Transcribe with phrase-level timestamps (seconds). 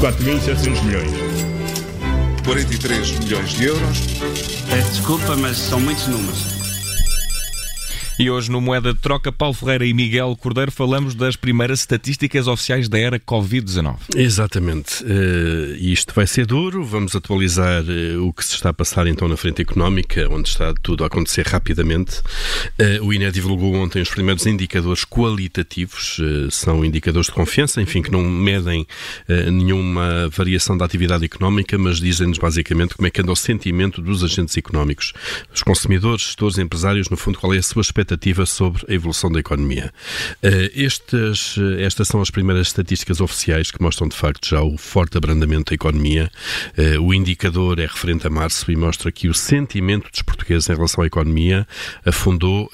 [0.00, 1.10] 4.700 milhões.
[2.46, 3.98] 43 milhões de euros.
[4.90, 6.59] Desculpa, mas são muitos números.
[8.20, 12.46] E hoje, no Moeda de Troca, Paulo Ferreira e Miguel Cordeiro falamos das primeiras estatísticas
[12.46, 13.96] oficiais da era Covid-19.
[14.14, 15.02] Exatamente.
[15.02, 16.84] Uh, isto vai ser duro.
[16.84, 20.74] Vamos atualizar uh, o que se está a passar então na frente económica, onde está
[20.82, 22.18] tudo a acontecer rapidamente.
[22.78, 28.12] Uh, o INE divulgou ontem os primeiros indicadores qualitativos, são indicadores de confiança, enfim, que
[28.12, 28.86] não medem
[29.50, 34.22] nenhuma variação da atividade económica, mas dizem-nos basicamente como é que anda o sentimento dos
[34.22, 35.14] agentes económicos,
[35.54, 39.30] os consumidores, gestores, empresários, no fundo, qual é a sua expectativa expectativa sobre a evolução
[39.30, 39.92] da economia.
[40.42, 44.76] Eh, estas, eh, estas são as primeiras estatísticas oficiais que mostram de facto já o
[44.76, 46.30] forte abrandamento da economia.
[46.76, 50.74] Eh, o indicador é referente a março e mostra que o sentimento dos portugueses em
[50.74, 51.66] relação à economia
[52.04, 52.70] afundou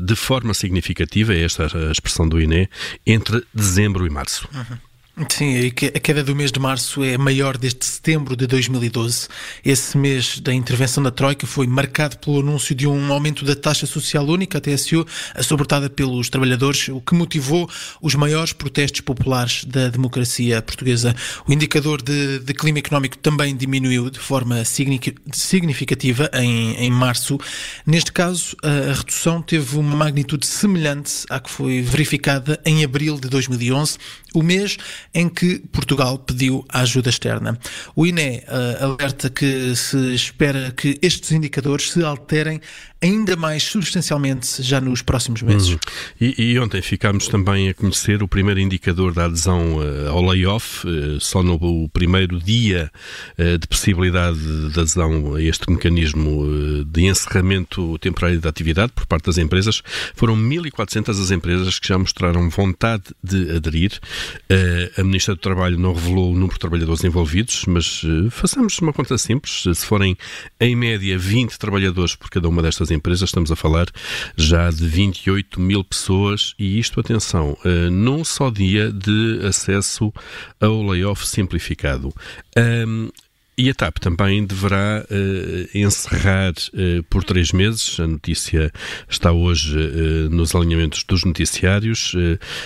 [0.00, 2.68] de forma significativa, é esta a expressão do INE,
[3.06, 4.48] entre dezembro e março.
[4.52, 4.89] Uhum.
[5.28, 9.28] Sim, a queda do mês de março é maior desde setembro de 2012.
[9.64, 13.86] Esse mês da intervenção da Troika foi marcado pelo anúncio de um aumento da taxa
[13.86, 15.04] social única, a TSU,
[15.42, 17.68] suportada pelos trabalhadores, o que motivou
[18.00, 21.14] os maiores protestos populares da democracia portuguesa.
[21.46, 27.38] O indicador de, de clima económico também diminuiu de forma significativa em, em março.
[27.84, 33.28] Neste caso, a redução teve uma magnitude semelhante à que foi verificada em abril de
[33.28, 33.98] 2011,
[34.32, 34.78] o mês
[35.12, 37.58] em que Portugal pediu ajuda externa.
[37.96, 42.60] O INE uh, alerta que se espera que estes indicadores se alterem
[43.02, 45.70] ainda mais substancialmente já nos próximos meses.
[45.70, 45.78] Uhum.
[46.20, 50.86] E, e, ontem ficámos também a conhecer o primeiro indicador da adesão uh, ao layoff,
[50.86, 52.90] uh, só no primeiro dia
[53.38, 54.38] uh, de possibilidade
[54.70, 59.82] de adesão a este mecanismo de encerramento temporário da atividade por parte das empresas,
[60.14, 63.98] foram 1.400 as empresas que já mostraram vontade de aderir.
[64.96, 69.16] a Ministra do Trabalho não revelou o número de trabalhadores envolvidos, mas façamos uma conta
[69.16, 70.16] simples, se forem
[70.58, 73.86] em média 20 trabalhadores por cada uma destas empresas, estamos a falar
[74.36, 80.12] já de 28 mil pessoas e isto, atenção, uh, num só dia de acesso
[80.60, 82.12] ao layoff simplificado.
[82.56, 83.10] Um,
[83.60, 88.00] e a TAP também deverá uh, encerrar uh, por três meses.
[88.00, 88.72] A notícia
[89.06, 92.14] está hoje uh, nos alinhamentos dos noticiários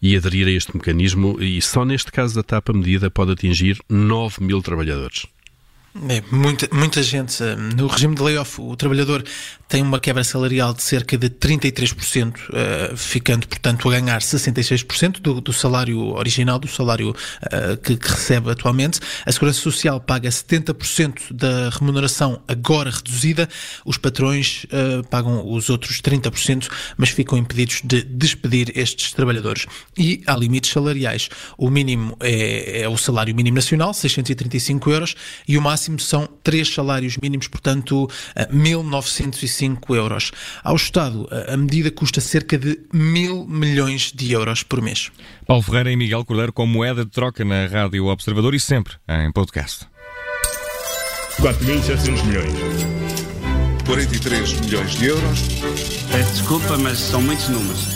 [0.00, 1.42] e aderir a este mecanismo.
[1.42, 5.26] E só neste caso da TAP a medida pode atingir 9 mil trabalhadores.
[6.08, 7.42] É, muita, muita gente.
[7.42, 9.24] Eh, no regime de layoff, o trabalhador
[9.68, 15.40] tem uma quebra salarial de cerca de 33%, uh, ficando, portanto, a ganhar 66% do,
[15.40, 19.00] do salário original, do salário uh, que, que, recebe atualmente.
[19.24, 23.48] A Segurança Social paga 70% da remuneração agora reduzida.
[23.84, 29.66] Os patrões uh, pagam os outros 30%, mas ficam impedidos de despedir estes trabalhadores.
[29.98, 31.28] E há limites salariais.
[31.58, 35.16] O mínimo é, é o salário mínimo nacional, 635 euros,
[35.48, 38.08] e o máximo máximo são três salários mínimos, portanto,
[38.52, 40.32] 1.905 euros.
[40.62, 45.10] Ao Estado, a medida custa cerca de mil milhões de euros por mês.
[45.46, 49.30] Paulo Ferreira e Miguel Cordeiro com moeda de troca na Rádio Observador e sempre em
[49.32, 49.86] podcast.
[51.40, 52.54] 4.700 milhões.
[53.86, 55.40] 43 milhões de euros.
[56.10, 57.95] Peço desculpa, mas são muitos números.